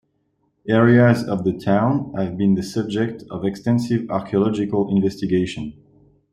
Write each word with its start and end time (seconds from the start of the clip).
Areas 0.67 1.23
of 1.27 1.43
the 1.43 1.53
town 1.53 2.11
have 2.17 2.35
been 2.35 2.55
the 2.55 2.63
subject 2.63 3.23
of 3.29 3.45
extensive 3.45 4.09
archaeological 4.09 4.89
investigation. 4.89 5.75